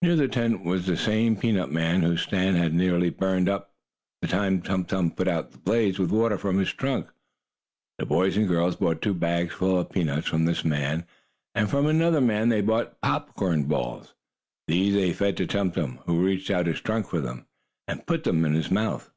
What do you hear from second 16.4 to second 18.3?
out his trunk for them, and put